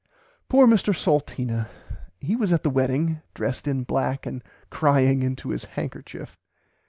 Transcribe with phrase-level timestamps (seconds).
[0.49, 1.67] Poor Mr Salteena.
[2.19, 6.39] He was at the wedding, dressed in black and crying into his handkerchief.